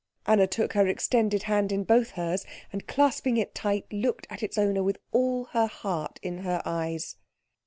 [0.25, 4.57] Anna took her extended hand in both hers, and clasping it tight looked at its
[4.57, 7.17] owner with all her heart in her eyes.